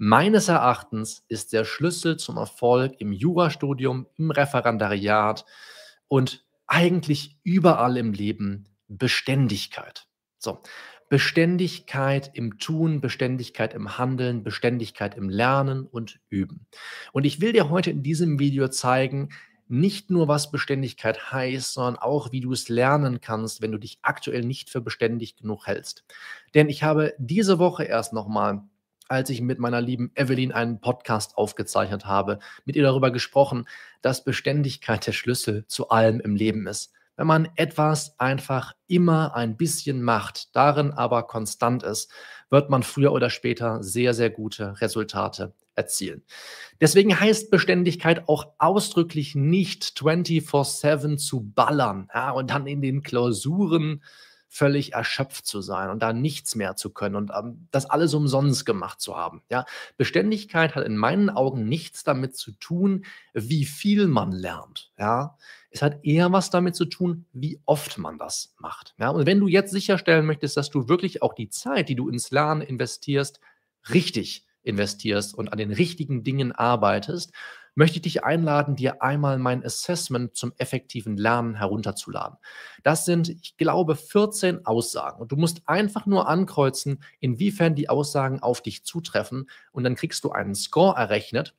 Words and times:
meines 0.00 0.48
Erachtens 0.48 1.26
ist 1.28 1.52
der 1.52 1.66
Schlüssel 1.66 2.16
zum 2.16 2.38
Erfolg 2.38 2.94
im 3.00 3.12
Jurastudium, 3.12 4.06
im 4.16 4.30
Referendariat 4.30 5.44
und 6.08 6.42
eigentlich 6.66 7.36
überall 7.44 7.98
im 7.98 8.14
Leben 8.14 8.64
Beständigkeit. 8.88 10.06
So, 10.38 10.60
Beständigkeit 11.10 12.30
im 12.32 12.58
Tun, 12.58 13.02
Beständigkeit 13.02 13.74
im 13.74 13.98
Handeln, 13.98 14.42
Beständigkeit 14.42 15.18
im 15.18 15.28
Lernen 15.28 15.84
und 15.84 16.18
Üben. 16.30 16.66
Und 17.12 17.26
ich 17.26 17.42
will 17.42 17.52
dir 17.52 17.68
heute 17.68 17.90
in 17.90 18.02
diesem 18.02 18.38
Video 18.38 18.68
zeigen, 18.68 19.28
nicht 19.68 20.10
nur, 20.10 20.28
was 20.28 20.50
Beständigkeit 20.50 21.30
heißt, 21.30 21.74
sondern 21.74 21.96
auch, 21.96 22.32
wie 22.32 22.40
du 22.40 22.52
es 22.52 22.70
lernen 22.70 23.20
kannst, 23.20 23.60
wenn 23.60 23.70
du 23.70 23.78
dich 23.78 23.98
aktuell 24.00 24.44
nicht 24.44 24.70
für 24.70 24.80
beständig 24.80 25.36
genug 25.36 25.66
hältst. 25.66 26.04
Denn 26.54 26.70
ich 26.70 26.82
habe 26.82 27.12
diese 27.18 27.58
Woche 27.58 27.84
erst 27.84 28.14
nochmal, 28.14 28.62
als 29.10 29.28
ich 29.30 29.40
mit 29.40 29.58
meiner 29.58 29.80
lieben 29.80 30.12
Evelyn 30.14 30.52
einen 30.52 30.80
Podcast 30.80 31.36
aufgezeichnet 31.36 32.06
habe, 32.06 32.38
mit 32.64 32.76
ihr 32.76 32.82
darüber 32.82 33.10
gesprochen, 33.10 33.66
dass 34.02 34.24
Beständigkeit 34.24 35.06
der 35.06 35.12
Schlüssel 35.12 35.66
zu 35.66 35.88
allem 35.88 36.20
im 36.20 36.36
Leben 36.36 36.66
ist 36.66 36.92
wenn 37.20 37.26
man 37.26 37.50
etwas 37.56 38.18
einfach 38.18 38.72
immer 38.86 39.34
ein 39.34 39.58
bisschen 39.58 40.02
macht, 40.02 40.56
darin 40.56 40.90
aber 40.90 41.24
konstant 41.24 41.82
ist, 41.82 42.10
wird 42.48 42.70
man 42.70 42.82
früher 42.82 43.12
oder 43.12 43.28
später 43.28 43.82
sehr, 43.82 44.14
sehr 44.14 44.30
gute 44.30 44.80
Resultate 44.80 45.52
erzielen. 45.74 46.22
Deswegen 46.80 47.20
heißt 47.20 47.50
Beständigkeit 47.50 48.26
auch 48.26 48.54
ausdrücklich 48.56 49.34
nicht 49.34 49.84
24-7 49.98 51.18
zu 51.18 51.42
ballern 51.42 52.08
ja, 52.14 52.30
und 52.30 52.52
dann 52.52 52.66
in 52.66 52.80
den 52.80 53.02
Klausuren 53.02 54.02
völlig 54.52 54.94
erschöpft 54.94 55.46
zu 55.46 55.60
sein 55.60 55.90
und 55.90 56.02
da 56.02 56.12
nichts 56.12 56.56
mehr 56.56 56.74
zu 56.74 56.90
können 56.90 57.14
und 57.14 57.30
ähm, 57.30 57.68
das 57.70 57.88
alles 57.88 58.14
umsonst 58.14 58.66
gemacht 58.66 59.00
zu 59.00 59.16
haben. 59.16 59.42
Ja? 59.48 59.64
Beständigkeit 59.96 60.74
hat 60.74 60.84
in 60.84 60.96
meinen 60.96 61.30
Augen 61.30 61.68
nichts 61.68 62.02
damit 62.02 62.36
zu 62.36 62.50
tun, 62.52 63.04
wie 63.32 63.64
viel 63.64 64.08
man 64.08 64.32
lernt. 64.32 64.90
Ja? 64.98 65.38
Es 65.70 65.82
hat 65.82 66.04
eher 66.04 66.32
was 66.32 66.50
damit 66.50 66.74
zu 66.74 66.84
tun, 66.84 67.26
wie 67.32 67.60
oft 67.64 67.96
man 67.96 68.18
das 68.18 68.52
macht. 68.58 68.96
Ja? 68.98 69.10
Und 69.10 69.24
wenn 69.24 69.38
du 69.38 69.46
jetzt 69.46 69.70
sicherstellen 69.70 70.26
möchtest, 70.26 70.56
dass 70.56 70.68
du 70.68 70.88
wirklich 70.88 71.22
auch 71.22 71.34
die 71.34 71.48
Zeit, 71.48 71.88
die 71.88 71.94
du 71.94 72.08
ins 72.08 72.32
Lernen 72.32 72.60
investierst, 72.60 73.38
richtig 73.88 74.46
investierst 74.64 75.32
und 75.32 75.52
an 75.52 75.58
den 75.58 75.72
richtigen 75.72 76.24
Dingen 76.24 76.50
arbeitest, 76.50 77.32
möchte 77.74 77.96
ich 77.96 78.02
dich 78.02 78.24
einladen, 78.24 78.76
dir 78.76 79.02
einmal 79.02 79.38
mein 79.38 79.64
Assessment 79.64 80.36
zum 80.36 80.52
effektiven 80.58 81.16
Lernen 81.16 81.54
herunterzuladen. 81.54 82.38
Das 82.82 83.04
sind, 83.04 83.28
ich 83.28 83.56
glaube, 83.56 83.96
14 83.96 84.66
Aussagen. 84.66 85.20
Und 85.20 85.32
du 85.32 85.36
musst 85.36 85.62
einfach 85.66 86.06
nur 86.06 86.28
ankreuzen, 86.28 87.02
inwiefern 87.20 87.74
die 87.74 87.88
Aussagen 87.88 88.40
auf 88.40 88.62
dich 88.62 88.84
zutreffen. 88.84 89.48
Und 89.72 89.84
dann 89.84 89.94
kriegst 89.94 90.24
du 90.24 90.30
einen 90.30 90.54
Score 90.54 90.96
errechnet. 90.96 91.54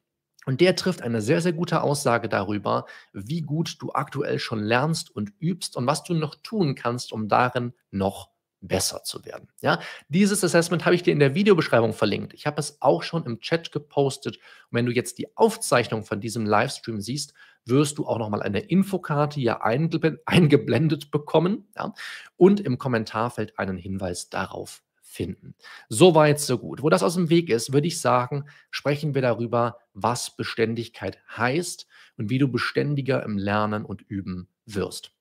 Und 0.45 0.59
der 0.59 0.75
trifft 0.75 1.03
eine 1.03 1.21
sehr, 1.21 1.39
sehr 1.41 1.53
gute 1.53 1.83
Aussage 1.83 2.27
darüber, 2.27 2.85
wie 3.13 3.41
gut 3.41 3.75
du 3.79 3.91
aktuell 3.93 4.39
schon 4.39 4.63
lernst 4.63 5.15
und 5.15 5.31
übst 5.39 5.77
und 5.77 5.85
was 5.85 6.03
du 6.03 6.15
noch 6.15 6.35
tun 6.35 6.73
kannst, 6.73 7.13
um 7.13 7.27
darin 7.27 7.73
noch 7.91 8.30
besser 8.61 9.03
zu 9.03 9.25
werden. 9.25 9.49
Ja, 9.61 9.79
dieses 10.07 10.43
Assessment 10.43 10.85
habe 10.85 10.95
ich 10.95 11.03
dir 11.03 11.11
in 11.11 11.19
der 11.19 11.35
Videobeschreibung 11.35 11.93
verlinkt. 11.93 12.33
Ich 12.33 12.45
habe 12.45 12.59
es 12.59 12.81
auch 12.81 13.03
schon 13.03 13.25
im 13.25 13.39
Chat 13.41 13.71
gepostet. 13.71 14.37
Und 14.37 14.77
wenn 14.77 14.85
du 14.85 14.91
jetzt 14.91 15.17
die 15.17 15.35
Aufzeichnung 15.35 16.03
von 16.03 16.21
diesem 16.21 16.45
Livestream 16.45 17.01
siehst, 17.01 17.33
wirst 17.65 17.97
du 17.97 18.07
auch 18.07 18.17
noch 18.17 18.29
mal 18.29 18.41
eine 18.41 18.59
Infokarte 18.59 19.39
hier 19.39 19.63
eingeblendet 19.63 21.11
bekommen 21.11 21.67
ja, 21.75 21.93
und 22.37 22.59
im 22.59 22.77
Kommentarfeld 22.77 23.57
einen 23.59 23.77
Hinweis 23.77 24.29
darauf 24.29 24.81
finden. 25.01 25.55
Soweit, 25.89 26.39
so 26.39 26.57
gut. 26.57 26.81
Wo 26.81 26.89
das 26.89 27.03
aus 27.03 27.15
dem 27.15 27.29
Weg 27.29 27.49
ist, 27.49 27.73
würde 27.73 27.87
ich 27.87 27.99
sagen, 27.99 28.45
sprechen 28.69 29.13
wir 29.13 29.21
darüber, 29.21 29.79
was 29.93 30.35
Beständigkeit 30.35 31.19
heißt 31.37 31.85
und 32.17 32.29
wie 32.29 32.37
du 32.37 32.47
beständiger 32.47 33.23
im 33.23 33.37
Lernen 33.37 33.83
und 33.83 34.01
Üben 34.01 34.47
wirst. 34.65 35.11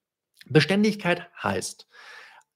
Beständigkeit 0.46 1.28
heißt, 1.42 1.88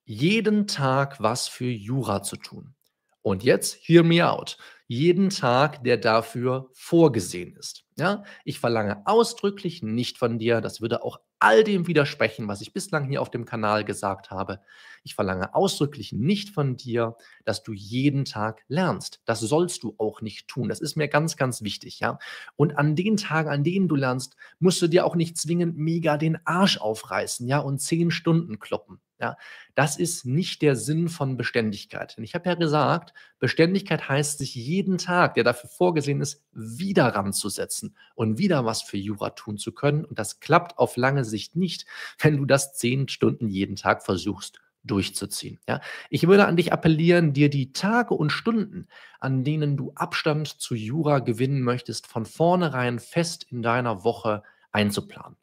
jeden 0.04 0.66
Tag 0.66 1.20
was 1.20 1.48
für 1.48 1.70
Jura 1.70 2.22
zu 2.22 2.36
tun. 2.36 2.74
Und 3.22 3.42
jetzt, 3.42 3.78
hear 3.80 4.02
me 4.02 4.28
out, 4.28 4.58
jeden 4.86 5.30
Tag, 5.30 5.82
der 5.82 5.96
dafür 5.96 6.68
vorgesehen 6.74 7.56
ist. 7.56 7.84
Ja, 7.96 8.24
ich 8.44 8.58
verlange 8.60 9.06
ausdrücklich 9.06 9.82
nicht 9.82 10.18
von 10.18 10.38
dir, 10.38 10.60
das 10.60 10.82
würde 10.82 11.02
auch 11.02 11.20
all 11.38 11.64
dem 11.64 11.86
widersprechen, 11.86 12.48
was 12.48 12.60
ich 12.60 12.72
bislang 12.72 13.08
hier 13.08 13.22
auf 13.22 13.30
dem 13.30 13.44
Kanal 13.44 13.84
gesagt 13.84 14.30
habe. 14.30 14.60
Ich 15.04 15.14
verlange 15.14 15.54
ausdrücklich 15.54 16.12
nicht 16.12 16.50
von 16.50 16.76
dir, 16.76 17.16
dass 17.44 17.62
du 17.62 17.72
jeden 17.72 18.24
Tag 18.24 18.62
lernst. 18.68 19.20
Das 19.24 19.40
sollst 19.40 19.82
du 19.82 19.94
auch 19.98 20.20
nicht 20.20 20.48
tun. 20.48 20.68
Das 20.68 20.80
ist 20.80 20.96
mir 20.96 21.08
ganz, 21.08 21.36
ganz 21.36 21.62
wichtig, 21.62 22.00
ja. 22.00 22.18
Und 22.56 22.78
an 22.78 22.96
den 22.96 23.16
Tagen, 23.16 23.48
an 23.48 23.64
denen 23.64 23.88
du 23.88 23.96
lernst, 23.96 24.36
musst 24.58 24.80
du 24.82 24.88
dir 24.88 25.04
auch 25.06 25.16
nicht 25.16 25.36
zwingend 25.36 25.76
mega 25.76 26.16
den 26.16 26.38
Arsch 26.46 26.78
aufreißen, 26.78 27.46
ja, 27.46 27.58
und 27.58 27.78
zehn 27.78 28.10
Stunden 28.10 28.58
kloppen. 28.58 29.00
Ja, 29.20 29.36
das 29.76 29.96
ist 29.96 30.26
nicht 30.26 30.60
der 30.60 30.74
Sinn 30.74 31.08
von 31.08 31.36
Beständigkeit. 31.36 32.16
Denn 32.16 32.24
ich 32.24 32.34
habe 32.34 32.48
ja 32.48 32.56
gesagt, 32.56 33.14
Beständigkeit 33.38 34.08
heißt, 34.08 34.38
sich 34.38 34.54
jeden 34.56 34.98
Tag, 34.98 35.34
der 35.34 35.44
dafür 35.44 35.70
vorgesehen 35.70 36.20
ist, 36.20 36.42
wieder 36.52 37.06
ranzusetzen 37.06 37.96
und 38.16 38.38
wieder 38.38 38.64
was 38.64 38.82
für 38.82 38.96
Jura 38.96 39.30
tun 39.30 39.56
zu 39.56 39.72
können. 39.72 40.04
Und 40.04 40.18
das 40.18 40.40
klappt 40.40 40.78
auf 40.78 40.96
lange 40.96 41.24
Sicht 41.24 41.54
nicht, 41.54 41.86
wenn 42.18 42.36
du 42.36 42.44
das 42.44 42.74
zehn 42.74 43.08
Stunden 43.08 43.48
jeden 43.48 43.76
Tag 43.76 44.04
versuchst 44.04 44.60
durchzuziehen. 44.84 45.58
Ja, 45.68 45.80
ich 46.10 46.26
würde 46.26 46.46
an 46.46 46.56
dich 46.56 46.72
appellieren, 46.72 47.32
dir 47.32 47.48
die 47.48 47.72
Tage 47.72 48.14
und 48.14 48.30
Stunden, 48.30 48.86
an 49.18 49.42
denen 49.42 49.76
du 49.76 49.92
Abstand 49.94 50.48
zu 50.60 50.74
Jura 50.74 51.20
gewinnen 51.20 51.62
möchtest, 51.62 52.06
von 52.06 52.26
vornherein 52.26 52.98
fest 52.98 53.46
in 53.48 53.62
deiner 53.62 54.04
Woche 54.04 54.42
einzuplanen. 54.72 55.36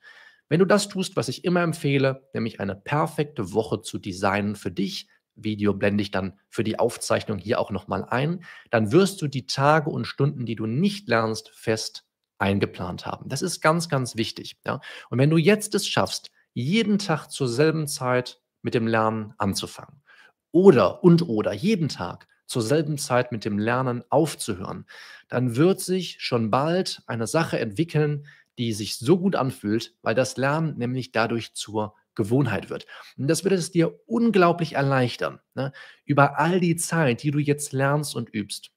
Wenn 0.52 0.60
du 0.60 0.66
das 0.66 0.90
tust, 0.90 1.16
was 1.16 1.30
ich 1.30 1.46
immer 1.46 1.62
empfehle, 1.62 2.28
nämlich 2.34 2.60
eine 2.60 2.76
perfekte 2.76 3.54
Woche 3.54 3.84
zu 3.84 3.98
designen 3.98 4.58
für 4.58 4.70
dich, 4.70 5.08
Video 5.34 5.74
blende 5.74 6.02
ich 6.02 6.12
dann 6.12 6.38
für 6.50 6.66
die 6.66 6.78
Aufzeichnung 6.78 7.38
hier 7.38 7.58
auch 7.58 7.72
nochmal 7.72 8.04
ein, 8.04 8.44
dann 8.70 8.92
wirst 8.92 9.22
du 9.22 9.30
die 9.30 9.46
Tage 9.46 9.90
und 9.90 10.04
Stunden, 10.04 10.46
die 10.46 10.58
du 10.58 10.66
nicht 10.66 11.08
lernst, 11.08 11.52
fest 11.54 12.04
eingeplant 12.38 13.06
haben. 13.06 13.30
Das 13.30 13.42
ist 13.42 13.62
ganz, 13.62 13.88
ganz 13.88 14.18
wichtig. 14.18 14.58
Ja? 14.66 14.82
Und 15.10 15.20
wenn 15.20 15.30
du 15.30 15.38
jetzt 15.38 15.74
es 15.74 15.88
schaffst, 15.88 16.32
jeden 16.54 17.00
Tag 17.00 17.30
zur 17.30 17.48
selben 17.48 17.88
Zeit 17.88 18.42
mit 18.62 18.74
dem 18.74 18.88
Lernen 18.88 19.34
anzufangen 19.38 20.04
oder 20.52 21.02
und 21.02 21.30
oder 21.30 21.54
jeden 21.54 21.88
Tag 21.88 22.28
zur 22.46 22.62
selben 22.62 22.98
Zeit 22.98 23.32
mit 23.32 23.46
dem 23.46 23.58
Lernen 23.58 24.04
aufzuhören, 24.10 24.86
dann 25.30 25.56
wird 25.56 25.80
sich 25.80 26.18
schon 26.20 26.52
bald 26.52 27.02
eine 27.08 27.26
Sache 27.26 27.58
entwickeln, 27.58 28.26
die 28.62 28.74
sich 28.74 28.98
so 28.98 29.18
gut 29.18 29.36
anfühlt, 29.36 29.96
weil 30.04 30.14
das 30.14 30.38
Lernen 30.38 30.78
nämlich 30.78 31.12
dadurch 31.12 31.56
zur 31.56 31.96
Gewohnheit 32.14 32.70
wird. 32.70 32.86
Und 33.18 33.28
das 33.28 33.44
wird 33.44 33.54
es 33.54 33.72
dir 33.72 34.00
unglaublich 34.06 34.74
erleichtern. 34.74 35.40
Ne? 35.56 35.72
Über 36.06 36.38
all 36.38 36.60
die 36.60 36.76
Zeit, 36.76 37.24
die 37.24 37.32
du 37.32 37.40
jetzt 37.40 37.74
lernst 37.74 38.16
und 38.16 38.30
übst, 38.32 38.70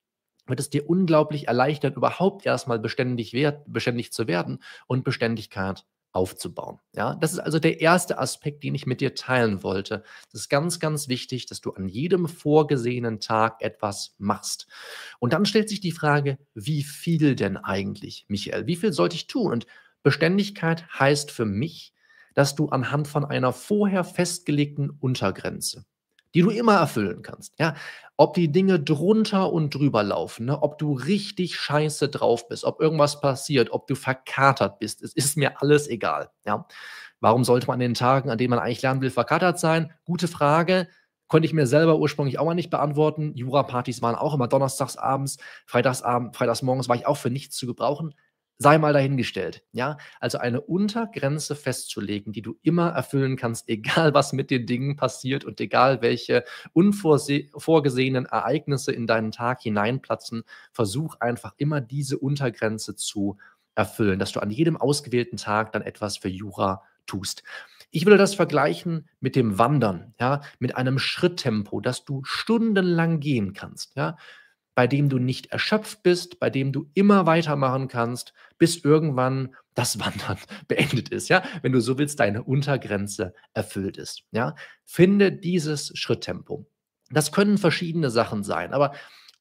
wird 0.47 0.59
es 0.61 0.71
dir 0.71 0.89
unglaublich 0.89 1.49
erleichtern, 1.49 1.93
überhaupt 1.93 2.47
erstmal 2.47 2.79
beständig, 2.79 3.35
werd, 3.35 3.71
beständig 3.71 4.11
zu 4.13 4.27
werden 4.27 4.63
und 4.87 5.05
Beständigkeit 5.05 5.85
aufzubauen. 6.15 6.79
Ja, 6.95 7.17
das 7.17 7.33
ist 7.33 7.41
also 7.41 7.59
der 7.59 7.81
erste 7.81 8.19
Aspekt, 8.19 8.63
den 8.63 8.75
ich 8.75 8.87
mit 8.87 9.01
dir 9.01 9.15
teilen 9.15 9.63
wollte. 9.63 10.05
Es 10.33 10.41
ist 10.41 10.49
ganz, 10.49 10.79
ganz 10.79 11.09
wichtig, 11.09 11.47
dass 11.47 11.61
du 11.61 11.73
an 11.73 11.89
jedem 11.89 12.29
vorgesehenen 12.29 13.21
Tag 13.21 13.61
etwas 13.61 14.15
machst. 14.19 14.69
Und 15.19 15.33
dann 15.33 15.45
stellt 15.45 15.69
sich 15.69 15.81
die 15.81 15.93
Frage, 15.93 16.39
wie 16.55 16.85
viel 16.85 17.35
denn 17.35 17.57
eigentlich, 17.57 18.27
Michael? 18.29 18.67
Wie 18.67 18.77
viel 18.77 18.93
sollte 18.93 19.17
ich 19.17 19.27
tun? 19.27 19.51
Und 19.51 19.67
Beständigkeit 20.03 20.87
heißt 20.99 21.31
für 21.31 21.47
mich, 21.47 21.93
dass 22.35 22.55
du 22.55 22.69
anhand 22.69 23.09
von 23.09 23.25
einer 23.25 23.53
vorher 23.53 24.05
festgelegten 24.05 24.91
Untergrenze 24.91 25.85
die 26.35 26.43
du 26.43 26.51
immer 26.51 26.75
erfüllen 26.75 27.23
kannst. 27.23 27.55
Ja, 27.59 27.75
ob 28.17 28.35
die 28.35 28.51
Dinge 28.51 28.79
drunter 28.81 29.53
und 29.53 29.75
drüber 29.75 30.03
laufen, 30.03 30.47
ne? 30.47 30.63
ob 30.63 30.79
du 30.79 30.93
richtig 30.93 31.57
scheiße 31.57 32.09
drauf 32.09 32.49
bist, 32.49 32.65
ob 32.65 32.81
irgendwas 32.81 33.21
passiert, 33.21 33.71
ob 33.73 33.87
du 33.87 33.95
verkatert 33.95 34.79
bist, 34.79 35.03
es 35.03 35.15
ist 35.15 35.37
mir 35.37 35.61
alles 35.63 35.89
egal. 35.89 36.31
Ja, 36.45 36.67
warum 37.21 37.45
sollte 37.45 37.67
man 37.67 37.75
an 37.75 37.81
den 37.81 37.95
Tagen, 37.95 38.31
an 38.31 38.39
denen 38.39 38.51
man 38.51 38.59
eigentlich 38.59 38.83
lernen 38.83 39.01
will, 39.01 39.11
verkatert 39.11 39.59
sein? 39.59 39.93
Gute 40.05 40.29
Frage. 40.29 40.89
Konnte 41.27 41.47
ich 41.47 41.55
mir 41.55 41.67
selber 41.67 41.99
ursprünglich 41.99 42.39
auch 42.39 42.45
mal 42.45 42.55
nicht 42.55 42.71
beantworten. 42.71 43.33
Jura-Partys 43.35 44.03
waren 44.03 44.15
auch 44.15 44.35
immer 44.35 44.47
donnerstags 44.47 44.97
abends, 44.97 45.39
freitags 45.67 46.03
morgens 46.63 46.89
war 46.89 46.97
ich 46.97 47.07
auch 47.07 47.17
für 47.17 47.31
nichts 47.31 47.57
zu 47.57 47.67
gebrauchen 47.67 48.15
sei 48.59 48.79
mal 48.79 48.93
dahingestellt. 48.93 49.65
Ja, 49.73 49.97
also 50.21 50.39
eine 50.39 50.61
Untergrenze 50.61 51.57
festzulegen, 51.57 52.33
die 52.33 52.43
du 52.43 52.57
immer 52.63 52.91
erfüllen 52.91 53.37
kannst, 53.37 53.69
egal 53.69 54.15
was 54.15 54.33
mit 54.33 54.51
den 54.51 54.67
Dingen 54.67 54.97
passiert 54.97 55.45
und 55.45 55.61
egal 55.61 56.03
welche 56.03 56.45
unvorgesehenen 56.73 58.27
Ereignisse 58.27 58.93
in 58.93 59.07
deinen 59.07 59.33
Tag 59.33 59.63
hineinplatzen, 59.63 60.45
versuch 60.73 61.17
einfach 61.21 61.55
immer 61.59 61.81
diese 61.81 62.19
Untergrenze 62.19 62.95
zu 62.97 63.37
erfüllen, 63.75 64.19
dass 64.19 64.33
du 64.33 64.41
an 64.41 64.51
jedem 64.51 64.77
ausgewählten 64.77 65.37
Tag 65.37 65.73
dann 65.73 65.83
etwas 65.83 66.17
für 66.19 66.29
Jura 66.29 66.83
tust. 67.07 67.43
Ich 67.91 68.07
würde 68.07 68.19
das 68.19 68.35
vergleichen 68.35 69.09
mit 69.21 69.37
dem 69.37 69.59
Wandern, 69.59 70.15
ja, 70.21 70.41
mit 70.59 70.77
einem 70.77 70.99
Schritttempo, 70.99 71.81
das 71.81 72.05
du 72.05 72.23
stundenlang 72.25 73.21
gehen 73.21 73.53
kannst, 73.53 73.95
ja. 73.97 74.17
Bei 74.75 74.87
dem 74.87 75.09
du 75.09 75.19
nicht 75.19 75.47
erschöpft 75.47 76.03
bist, 76.03 76.41
bei 76.41 76.51
dem 76.51 76.73
du 76.73 76.91
immer 76.95 77.27
weitermachen 77.27 77.89
kannst, 77.89 78.35
bis 78.59 78.79
irgendwann 78.79 79.55
das 79.75 79.99
Wandern 80.01 80.39
beendet 80.69 81.09
ist, 81.11 81.29
ja? 81.29 81.43
Wenn 81.63 81.73
du 81.73 81.81
so 81.81 81.99
willst, 81.99 82.21
deine 82.21 82.43
Untergrenze 82.43 83.35
erfüllt 83.53 83.97
ist, 83.97 84.25
ja? 84.33 84.55
Finde 84.85 85.33
dieses 85.33 85.93
Schritttempo. 85.97 86.67
Das 87.11 87.33
können 87.33 87.59
verschiedene 87.59 88.11
Sachen 88.11 88.43
sein, 88.43 88.73
aber 88.73 88.93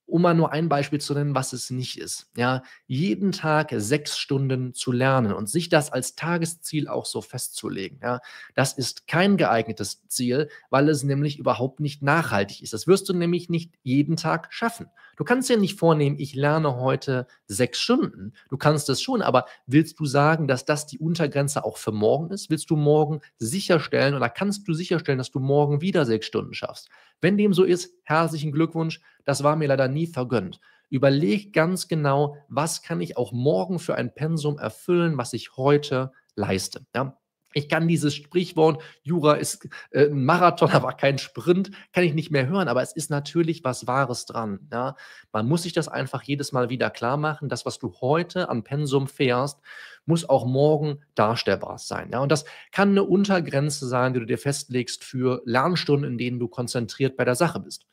um 0.06 0.22
mal 0.22 0.34
nur 0.34 0.52
ein 0.52 0.70
Beispiel 0.70 1.00
zu 1.00 1.14
nennen, 1.14 1.36
was 1.36 1.54
es 1.54 1.70
nicht 1.70 1.98
ist. 2.00 2.30
Ja, 2.36 2.64
jeden 2.88 3.32
Tag 3.32 3.72
sechs 3.76 4.18
Stunden 4.18 4.74
zu 4.74 4.92
lernen 4.92 5.34
und 5.34 5.50
sich 5.50 5.70
das 5.70 5.92
als 5.92 6.16
Tagesziel 6.16 6.88
auch 6.88 7.06
so 7.06 7.22
festzulegen. 7.22 8.00
Ja, 8.02 8.20
das 8.54 8.74
ist 8.74 9.08
kein 9.08 9.38
geeignetes 9.38 10.08
Ziel, 10.08 10.50
weil 10.70 10.90
es 10.90 11.04
nämlich 11.04 11.40
überhaupt 11.40 11.80
nicht 11.80 12.02
nachhaltig 12.04 12.62
ist. 12.62 12.74
Das 12.74 12.88
wirst 12.88 13.08
du 13.10 13.14
nämlich 13.14 13.50
nicht 13.50 13.74
jeden 13.84 14.18
Tag 14.18 14.48
schaffen. 14.54 14.88
Du 15.16 15.24
kannst 15.24 15.50
dir 15.50 15.58
nicht 15.58 15.78
vornehmen, 15.80 16.18
ich 16.20 16.34
lerne 16.36 16.76
heute 16.76 17.28
sechs 17.48 17.80
Stunden. 17.80 18.34
Du 18.50 18.58
kannst 18.58 18.90
es 18.90 19.02
schon, 19.02 19.22
aber 19.22 19.46
willst 19.68 20.00
du 20.00 20.06
sagen, 20.06 20.48
dass 20.48 20.66
das 20.66 20.88
die 20.88 21.00
Untergrenze 21.00 21.64
auch 21.64 21.78
für 21.78 21.92
morgen 21.92 22.32
ist? 22.32 22.50
Willst 22.50 22.70
du 22.70 22.76
morgen 22.76 23.22
sicherstellen 23.38 24.16
oder 24.16 24.30
kannst 24.30 24.68
du 24.68 24.74
sicherstellen, 24.74 25.18
dass 25.18 25.32
du 25.32 25.40
morgen 25.40 25.82
wieder 25.82 26.06
sechs 26.06 26.26
Stunden 26.26 26.54
schaffst? 26.54 26.90
Wenn 27.22 27.38
dem 27.38 27.54
so 27.54 27.64
ist, 27.64 27.94
herzlichen 28.04 28.52
Glückwunsch. 28.52 29.00
Das 29.26 29.44
war 29.44 29.56
mir 29.56 29.68
leider 29.68 29.88
nie 29.88 30.08
vergönnt. 30.08 30.60
Überleg 30.90 31.54
ganz 31.54 31.88
genau, 31.88 32.38
was 32.50 32.84
kann 32.84 33.02
ich 33.02 33.18
auch 33.18 33.32
morgen 33.32 33.80
für 33.80 33.96
ein 33.96 34.14
Pensum 34.14 34.60
erfüllen, 34.60 35.18
was 35.18 35.34
ich 35.34 35.58
heute 35.58 36.12
leiste. 36.36 36.86
Ja? 36.96 37.18
Ich 37.54 37.70
kann 37.70 37.88
dieses 37.88 38.16
Sprichwort, 38.16 38.82
Jura 39.04 39.34
ist 39.34 39.68
äh, 39.92 40.08
ein 40.08 40.26
Marathon, 40.26 40.70
aber 40.72 40.94
kein 40.94 41.18
Sprint, 41.18 41.72
kann 41.94 42.04
ich 42.04 42.14
nicht 42.14 42.32
mehr 42.32 42.48
hören, 42.48 42.68
aber 42.68 42.82
es 42.82 42.94
ist 42.94 43.10
natürlich 43.10 43.64
was 43.64 43.88
Wahres 43.88 44.26
dran. 44.26 44.68
Ja? 44.72 44.96
Man 45.32 45.48
muss 45.48 45.64
sich 45.64 45.74
das 45.74 45.88
einfach 45.88 46.24
jedes 46.24 46.52
Mal 46.52 46.70
wieder 46.70 46.90
klar 46.90 47.18
machen. 47.18 47.50
Das, 47.50 47.66
was 47.66 47.80
du 47.80 47.94
heute 48.02 48.50
an 48.50 48.64
Pensum 48.64 49.08
fährst, 49.08 49.60
muss 50.06 50.28
auch 50.28 50.46
morgen 50.46 51.00
darstellbar 51.16 51.78
sein. 51.78 52.10
Ja? 52.12 52.20
Und 52.20 52.32
das 52.32 52.46
kann 52.72 52.90
eine 52.90 53.04
Untergrenze 53.04 53.88
sein, 53.88 54.14
die 54.14 54.20
du 54.20 54.26
dir 54.26 54.38
festlegst 54.38 55.04
für 55.04 55.42
Lernstunden, 55.46 56.12
in 56.12 56.18
denen 56.18 56.40
du 56.40 56.48
konzentriert 56.48 57.16
bei 57.16 57.26
der 57.26 57.36
Sache 57.36 57.60
bist. 57.60 57.86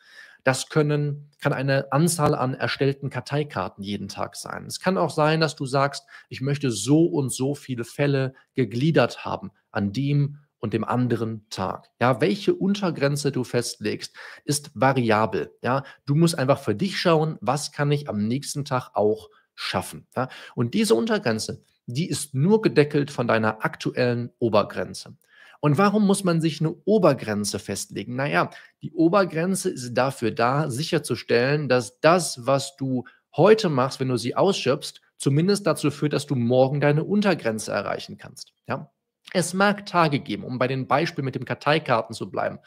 Das 0.44 0.68
können, 0.68 1.30
kann 1.40 1.52
eine 1.52 1.92
Anzahl 1.92 2.34
an 2.34 2.54
erstellten 2.54 3.10
Karteikarten 3.10 3.82
jeden 3.82 4.08
Tag 4.08 4.36
sein. 4.36 4.66
Es 4.66 4.80
kann 4.80 4.98
auch 4.98 5.10
sein, 5.10 5.40
dass 5.40 5.56
du 5.56 5.66
sagst, 5.66 6.06
ich 6.28 6.40
möchte 6.40 6.70
so 6.70 7.06
und 7.06 7.32
so 7.32 7.54
viele 7.54 7.84
Fälle 7.84 8.34
gegliedert 8.54 9.24
haben 9.24 9.50
an 9.70 9.92
dem 9.92 10.38
und 10.58 10.74
dem 10.74 10.84
anderen 10.84 11.46
Tag. 11.50 11.88
Ja, 12.00 12.20
welche 12.20 12.54
Untergrenze 12.54 13.32
du 13.32 13.44
festlegst, 13.44 14.14
ist 14.44 14.70
variabel. 14.74 15.50
Ja, 15.62 15.84
du 16.06 16.14
musst 16.14 16.38
einfach 16.38 16.60
für 16.60 16.74
dich 16.74 17.00
schauen, 17.00 17.38
was 17.40 17.72
kann 17.72 17.90
ich 17.90 18.08
am 18.08 18.28
nächsten 18.28 18.64
Tag 18.64 18.90
auch 18.94 19.30
schaffen. 19.54 20.06
Ja? 20.16 20.28
Und 20.54 20.74
diese 20.74 20.94
Untergrenze, 20.94 21.64
die 21.86 22.08
ist 22.08 22.34
nur 22.34 22.62
gedeckelt 22.62 23.10
von 23.10 23.26
deiner 23.26 23.64
aktuellen 23.64 24.30
Obergrenze. 24.38 25.16
Und 25.60 25.76
warum 25.76 26.06
muss 26.06 26.24
man 26.24 26.40
sich 26.40 26.60
eine 26.60 26.74
Obergrenze 26.84 27.58
festlegen? 27.58 28.16
Naja, 28.16 28.50
die 28.82 28.92
Obergrenze 28.92 29.70
ist 29.70 29.94
dafür 29.94 30.30
da, 30.30 30.70
sicherzustellen, 30.70 31.68
dass 31.68 32.00
das, 32.00 32.46
was 32.46 32.76
du 32.76 33.04
heute 33.36 33.68
machst, 33.68 34.00
wenn 34.00 34.08
du 34.08 34.16
sie 34.16 34.34
ausschöpfst, 34.34 35.00
zumindest 35.18 35.66
dazu 35.66 35.90
führt, 35.90 36.14
dass 36.14 36.26
du 36.26 36.34
morgen 36.34 36.80
deine 36.80 37.04
Untergrenze 37.04 37.72
erreichen 37.72 38.16
kannst. 38.16 38.52
Ja? 38.66 38.90
Es 39.32 39.52
mag 39.52 39.86
Tage 39.86 40.20
geben, 40.20 40.44
um 40.44 40.58
bei 40.58 40.66
dem 40.66 40.88
Beispiel 40.88 41.22
mit 41.22 41.34
den 41.34 41.44
Karteikarten 41.44 42.14
zu 42.14 42.30
bleiben, 42.30 42.58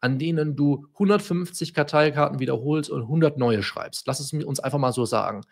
an 0.00 0.18
denen 0.18 0.56
du 0.56 0.86
150 0.94 1.74
Karteikarten 1.74 2.40
wiederholst 2.40 2.90
und 2.90 3.02
100 3.02 3.36
neue 3.36 3.62
schreibst. 3.62 4.06
Lass 4.06 4.18
es 4.18 4.32
uns 4.32 4.60
einfach 4.60 4.78
mal 4.78 4.92
so 4.92 5.04
sagen. 5.04 5.42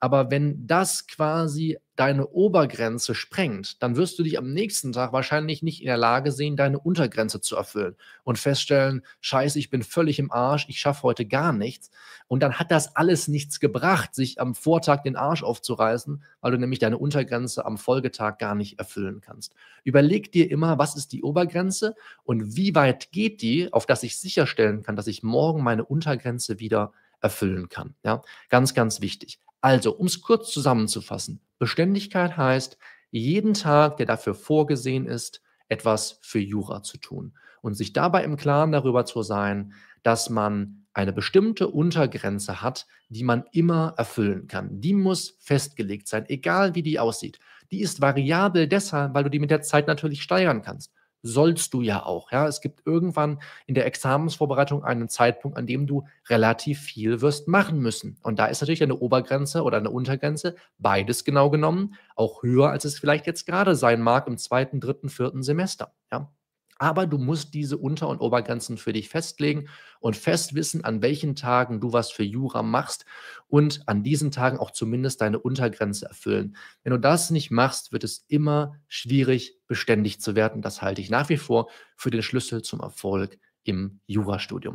Aber 0.00 0.30
wenn 0.30 0.66
das 0.66 1.06
quasi 1.06 1.78
deine 1.96 2.26
Obergrenze 2.28 3.14
sprengt, 3.14 3.82
dann 3.82 3.96
wirst 3.96 4.18
du 4.18 4.24
dich 4.24 4.36
am 4.36 4.52
nächsten 4.52 4.92
Tag 4.92 5.12
wahrscheinlich 5.12 5.62
nicht 5.62 5.80
in 5.80 5.86
der 5.86 5.96
Lage 5.96 6.32
sehen, 6.32 6.56
deine 6.56 6.78
Untergrenze 6.78 7.40
zu 7.40 7.56
erfüllen 7.56 7.94
und 8.24 8.38
feststellen, 8.38 9.02
scheiße, 9.20 9.58
ich 9.58 9.70
bin 9.70 9.82
völlig 9.82 10.18
im 10.18 10.32
Arsch, 10.32 10.66
ich 10.68 10.80
schaffe 10.80 11.04
heute 11.04 11.24
gar 11.24 11.52
nichts. 11.52 11.90
Und 12.26 12.42
dann 12.42 12.54
hat 12.54 12.70
das 12.70 12.96
alles 12.96 13.28
nichts 13.28 13.60
gebracht, 13.60 14.14
sich 14.14 14.40
am 14.40 14.54
Vortag 14.54 15.02
den 15.02 15.14
Arsch 15.14 15.44
aufzureißen, 15.44 16.24
weil 16.40 16.52
du 16.52 16.58
nämlich 16.58 16.80
deine 16.80 16.98
Untergrenze 16.98 17.64
am 17.64 17.78
Folgetag 17.78 18.38
gar 18.38 18.56
nicht 18.56 18.78
erfüllen 18.78 19.20
kannst. 19.20 19.54
Überleg 19.84 20.32
dir 20.32 20.50
immer, 20.50 20.78
was 20.78 20.96
ist 20.96 21.12
die 21.12 21.22
Obergrenze 21.22 21.94
und 22.24 22.56
wie 22.56 22.74
weit 22.74 23.12
geht 23.12 23.40
die, 23.40 23.72
auf 23.72 23.86
dass 23.86 24.02
ich 24.02 24.18
sicherstellen 24.18 24.82
kann, 24.82 24.96
dass 24.96 25.06
ich 25.06 25.22
morgen 25.22 25.62
meine 25.62 25.84
Untergrenze 25.84 26.58
wieder 26.58 26.92
erfüllen 27.24 27.68
kann. 27.68 27.96
Ja, 28.04 28.22
ganz, 28.50 28.74
ganz 28.74 29.00
wichtig. 29.00 29.40
Also, 29.60 29.96
um 29.96 30.06
es 30.06 30.20
kurz 30.20 30.52
zusammenzufassen, 30.52 31.40
Beständigkeit 31.58 32.36
heißt, 32.36 32.76
jeden 33.10 33.54
Tag, 33.54 33.96
der 33.96 34.06
dafür 34.06 34.34
vorgesehen 34.34 35.06
ist, 35.06 35.40
etwas 35.68 36.18
für 36.22 36.38
Jura 36.38 36.82
zu 36.82 36.98
tun 36.98 37.34
und 37.62 37.74
sich 37.74 37.94
dabei 37.94 38.24
im 38.24 38.36
Klaren 38.36 38.72
darüber 38.72 39.06
zu 39.06 39.22
sein, 39.22 39.72
dass 40.02 40.28
man 40.28 40.86
eine 40.92 41.14
bestimmte 41.14 41.68
Untergrenze 41.68 42.60
hat, 42.60 42.86
die 43.08 43.24
man 43.24 43.44
immer 43.52 43.94
erfüllen 43.96 44.46
kann. 44.46 44.80
Die 44.80 44.92
muss 44.92 45.38
festgelegt 45.40 46.06
sein, 46.06 46.26
egal 46.28 46.74
wie 46.74 46.82
die 46.82 46.98
aussieht. 46.98 47.38
Die 47.70 47.80
ist 47.80 48.02
variabel 48.02 48.68
deshalb, 48.68 49.14
weil 49.14 49.24
du 49.24 49.30
die 49.30 49.40
mit 49.40 49.50
der 49.50 49.62
Zeit 49.62 49.86
natürlich 49.86 50.22
steigern 50.22 50.60
kannst 50.60 50.92
sollst 51.24 51.72
du 51.74 51.80
ja 51.80 52.04
auch. 52.04 52.30
Ja, 52.30 52.46
es 52.46 52.60
gibt 52.60 52.86
irgendwann 52.86 53.40
in 53.66 53.74
der 53.74 53.86
Examensvorbereitung 53.86 54.84
einen 54.84 55.08
Zeitpunkt, 55.08 55.56
an 55.56 55.66
dem 55.66 55.86
du 55.86 56.04
relativ 56.28 56.80
viel 56.80 57.22
wirst 57.22 57.48
machen 57.48 57.80
müssen. 57.80 58.18
Und 58.22 58.38
da 58.38 58.46
ist 58.46 58.60
natürlich 58.60 58.82
eine 58.82 58.98
Obergrenze 58.98 59.62
oder 59.62 59.78
eine 59.78 59.90
Untergrenze, 59.90 60.54
beides 60.78 61.24
genau 61.24 61.50
genommen, 61.50 61.94
auch 62.14 62.42
höher, 62.42 62.70
als 62.70 62.84
es 62.84 62.98
vielleicht 62.98 63.26
jetzt 63.26 63.46
gerade 63.46 63.74
sein 63.74 64.02
mag 64.02 64.26
im 64.26 64.36
zweiten, 64.36 64.80
dritten, 64.80 65.08
vierten 65.08 65.42
Semester. 65.42 65.94
Ja. 66.12 66.30
Aber 66.78 67.06
du 67.06 67.18
musst 67.18 67.54
diese 67.54 67.78
Unter- 67.78 68.08
und 68.08 68.20
Obergrenzen 68.20 68.78
für 68.78 68.92
dich 68.92 69.08
festlegen 69.08 69.68
und 70.00 70.16
fest 70.16 70.54
wissen, 70.54 70.84
an 70.84 71.02
welchen 71.02 71.36
Tagen 71.36 71.80
du 71.80 71.92
was 71.92 72.10
für 72.10 72.24
Jura 72.24 72.62
machst 72.62 73.04
und 73.46 73.82
an 73.86 74.02
diesen 74.02 74.30
Tagen 74.30 74.58
auch 74.58 74.70
zumindest 74.70 75.20
deine 75.20 75.38
Untergrenze 75.38 76.06
erfüllen. 76.06 76.56
Wenn 76.82 76.92
du 76.92 76.98
das 76.98 77.30
nicht 77.30 77.50
machst, 77.50 77.92
wird 77.92 78.04
es 78.04 78.24
immer 78.28 78.76
schwierig, 78.88 79.58
beständig 79.66 80.20
zu 80.20 80.34
werden. 80.34 80.62
Das 80.62 80.82
halte 80.82 81.00
ich 81.00 81.10
nach 81.10 81.28
wie 81.28 81.36
vor 81.36 81.70
für 81.96 82.10
den 82.10 82.22
Schlüssel 82.22 82.62
zum 82.62 82.80
Erfolg 82.80 83.38
im 83.62 84.00
Jurastudium. 84.06 84.72